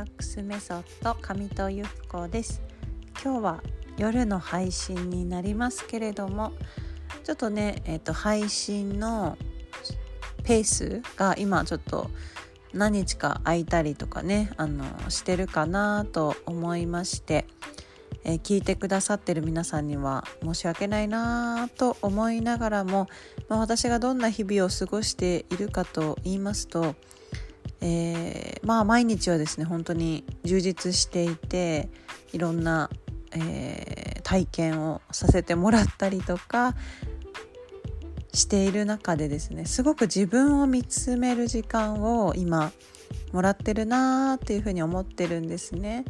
[0.00, 2.62] ラックスメソッド上戸由布子です。
[3.22, 3.62] 今日は
[3.98, 6.54] 夜の配信になりますけれども
[7.22, 9.36] ちょっとね、えーと、配信の
[10.42, 12.08] ペースが今ちょっと
[12.72, 17.44] 何日か空いたりとかねあのしてるかなと思いまして、
[18.24, 23.06] えー、聞いてくださってる皆さんには申し訳ないなと思いながらも、
[23.50, 26.94] まあ、私がどんな日々を過ごしているかと言いますと
[27.80, 31.88] えー、まあ毎日はですね本当に充実していて
[32.32, 32.90] いろんな、
[33.32, 36.74] えー、体験をさせてもらったりとか
[38.32, 42.72] している中でですねすごく自分を見つめる時間を今
[43.32, 46.04] もらってるなーっていうふうに思ってるんですね。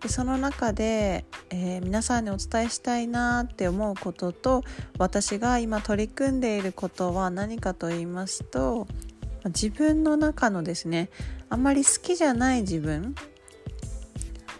[0.00, 4.62] でその中で、えー、皆さんにお伝えしたいなって思うことと
[4.98, 8.86] 私が今取り組んでいることは何かと言いますと
[9.48, 11.08] 自分の中のですね
[11.48, 13.14] あんまり好きじゃない自分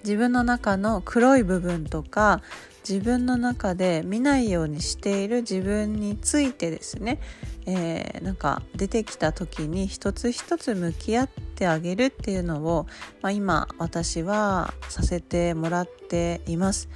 [0.05, 2.41] 自分の中の黒い部分とか
[2.89, 7.19] 自分の中で見ないようにしている自分についてですね、
[7.67, 12.87] えー、なんか出てきた時に一つ一つ向き合ってあげるっていうのを、
[13.23, 16.89] まあ、今私はさせてもらっています。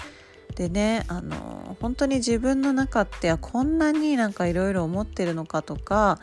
[0.55, 6.19] でねあの本当に自分の中ってこんなになんかいろいろ思ってるのかとか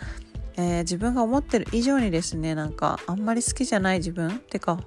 [0.58, 4.28] えー、自分が思ってる以上にですねなんかあんまり好きじゃない自分？
[4.30, 4.80] ってか、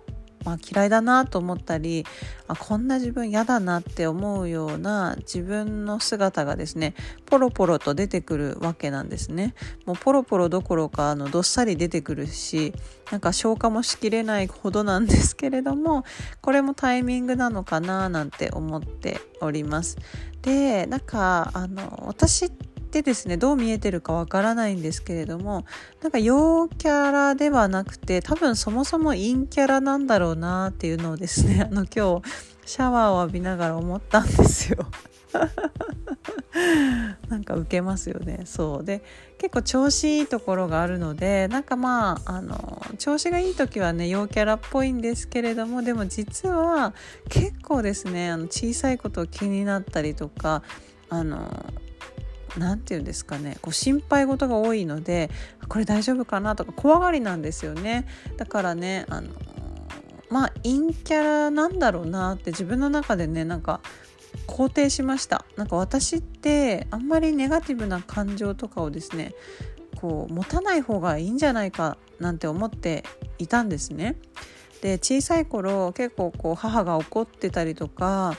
[0.45, 2.05] まあ、嫌いだなと思ったり
[2.49, 9.55] あこんな自分嫌だなって思うような自分の姿がですねポロポロと出てくるわけなんですね。
[9.87, 12.75] もうポロポロどころかあのどっさり出てくるし
[13.13, 16.05] なんか消化もしきれないほどなんですけれども
[16.41, 19.99] これもタイミングなのかななんて思っております。
[20.43, 25.65] でなんかあの私ってってですねどう見えてるかわからないんですけれども
[26.03, 32.29] なんか陽キャラではなくて多分そもそも陰キャラなんだろうなっていうのをですね あの今日
[32.67, 34.79] シャワーを浴びながら思ったんですよ。
[37.29, 39.05] なんか受けますよねそうで
[39.39, 46.93] 結構調子いいところがあるのでなんかまああの調子がいい時はね陽キャラっぽいんですけれどもでも実は
[47.29, 50.65] 結構ですねあの小さいことを気になったりとか
[51.09, 51.73] あの
[52.59, 53.59] 何て言うんですかね。
[53.63, 55.31] こう心配事が多いので
[55.69, 58.07] これ大丈夫かなとか怖がりなんですよね。
[58.37, 59.29] だからねあの
[60.31, 63.81] まあ陰キャラなんだろうなって自分の中でねなんか
[64.47, 65.45] 肯定しました。
[65.57, 69.35] なんか私ってあんまりネガティブな感情とかをですね
[70.01, 73.05] こう持たない方がいいんじゃないかなんて思って
[73.39, 74.17] いたんですね。
[74.83, 78.35] で小さい頃結構こう母が怒ってたりとか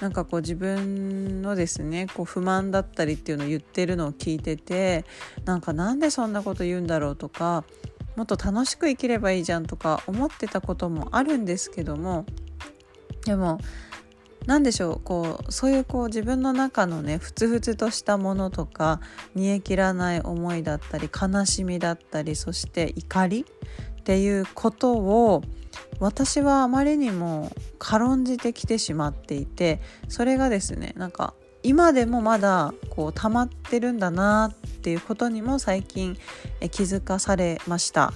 [0.00, 5.04] なんかこう自分のですねこう不満だったりっていうのを言ってるのを聞いてて
[5.44, 7.64] なんかなんでそんなこと言うんだろうとか
[8.16, 12.26] もっと楽しく生きればいいじゃんとか思ってたこともあるんですけども
[13.24, 13.58] でも
[14.46, 19.00] 何でしょうこうそういうこう自分の中のねふつふつとしたものとか
[19.34, 23.46] 煮え切らない思いだったり悲しみだったりそして怒り
[24.00, 25.42] っていうことを
[26.00, 36.16] 私はあまりにも軽んじてきてしまっていてそれがですねなんか今でもまだこう溜まってるんだなっていうことにも最近
[36.70, 38.12] 気づかされました。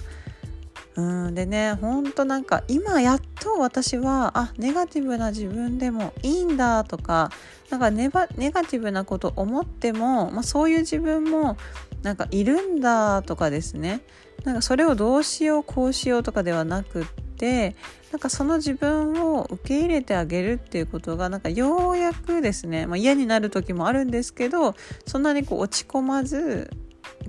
[0.95, 7.31] うんでねほんとなんか今やっと私はあネガティブな自分でもいいんだとか
[7.69, 11.57] なんかネガティブなこと思っても、まあ、そういう自分も
[12.01, 14.01] なんかいるんだとかですね
[14.43, 17.05] なんかそれをどうしようこうしようとかではなくっ
[17.39, 17.75] て
[18.11, 26.69] なんかその自分を受け入れてあげるっていうことがなんかようやくですね、まあ、嫌になる時もあるんですけどそんなにこう落ち込まず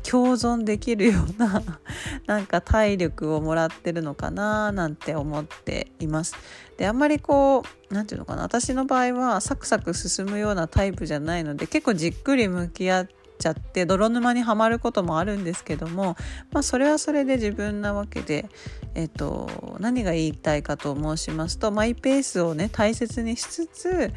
[0.03, 1.63] 共存できるような
[2.27, 6.35] なんか体力をもらってるのかななんて思っています。
[6.77, 16.17] であんまりこう何て言うのかな私の場合はサクサク進むようなタイプじゃないので結構じっくり向き合ってちゃって泥沼にはまることもあるんですけども、
[16.53, 18.47] まあ、それはそれで自分なわけで、
[18.95, 24.13] えーと、何が言いたいかと申しますとマイペースをね大切にしつつ、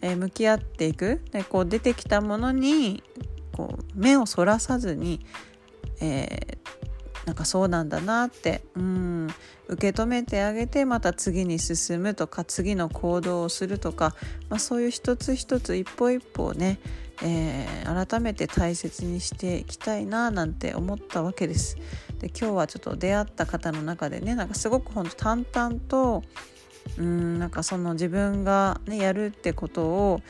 [0.00, 3.02] え、向き合っていくでこう出てきたものに
[3.52, 5.20] こう目をそらさずに、
[6.00, 9.28] えー、なんかそうなんだなってうん
[9.68, 14.14] 受け止めてあげてまた次に進むとか次の行動をするとか、
[14.48, 16.78] まあ、そういう一つ一つ一歩一歩をね
[17.22, 21.76] えー、改めて大切にしていきたいななんて思ったわけです。
[22.24, 26.22] で今日はちょっと出会った方の中でねなんかすごくほんと淡々と
[26.96, 30.22] うんなんかその自分が、ね、やるってことを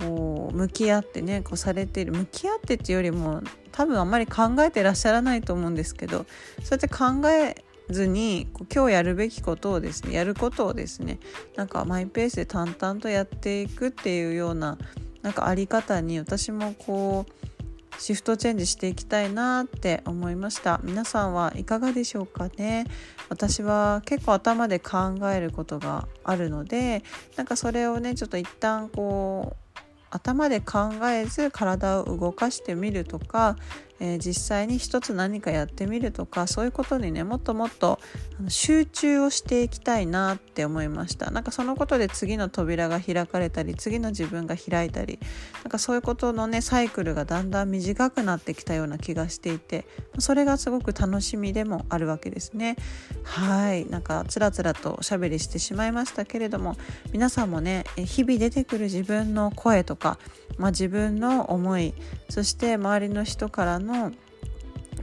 [0.00, 2.12] こう向き合ってねこうされている。
[2.12, 3.42] 向き合ってっていうよりも
[3.72, 6.24] 多分あんまり考えてらっしゃらないと思うんですけど
[6.62, 11.18] そうやって考えずに今日やるべきことをですねやることをですね
[11.56, 14.78] なんかマイペースで淡々とやっていくっていうような
[15.20, 17.53] なんかあり方に私もこう
[17.98, 20.80] シフトチェンジしていきたいなって思いました。
[20.82, 22.84] 皆さんはいかがでしょうかね？
[23.28, 27.02] 私は結構頭で考えることがあるので
[27.36, 29.78] なんかそれをねちょっと一旦こう
[30.10, 33.56] 頭で考えず体を動かしてみるとか、
[34.04, 37.98] えー、実際に一つ何かやってみるとかそういうことにねもっともっと
[38.48, 41.30] 集中をしていきたいなって思いました。
[41.30, 45.18] なんかそのことで次の扉が開かれたり次の自分が開いたり
[45.62, 49.86] なんかそういうことのねサイクルがだんだん短くなってきたような気がしていて
[50.18, 52.76] それがすごく楽しみでもあるわけですね。
[53.22, 53.86] はい。
[53.86, 56.76] なんかつらつらとおしゃべりしてしまいましたけれども
[57.12, 60.18] 皆さんもね日々出てくる自分の声とか、
[60.58, 61.94] まあ、自分の思い
[62.28, 63.93] そして周りの人からの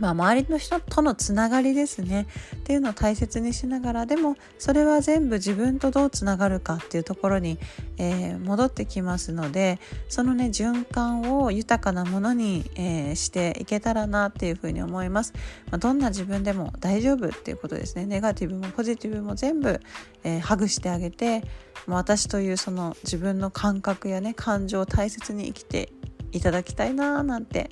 [0.01, 2.25] まあ、周りの人とのつながりですね。
[2.55, 7.59] っていうのを大切にしながらでもそれは全部自分とどうつながるかっていうところに、
[7.97, 9.79] えー、戻ってきますので
[10.09, 15.33] そのね循環を豊かなものに、えー、していけたらなっていうふうに思います、
[15.69, 18.05] まあ、どんな自分でも大丈夫っていうことですね。
[18.07, 19.79] ネガティブもポジティブも全部、
[20.23, 21.43] えー、ハグしてあげて、
[21.85, 25.91] まあ、私というその自分の感覚やね感情を大切に生きて
[26.31, 27.69] いただきたいななんて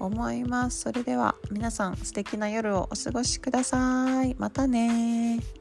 [0.00, 0.80] 思います。
[0.80, 4.34] それでは皆さん素敵な夜をお過ごしください。
[4.38, 5.59] またね